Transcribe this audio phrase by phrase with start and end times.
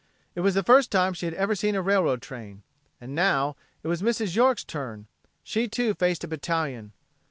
[0.33, 2.63] It was the first time she had ever seen a railroad train.
[2.99, 4.35] And, now, it was Mrs.
[4.35, 5.05] York's turn.
[5.43, 6.93] She, too, faced a battalion.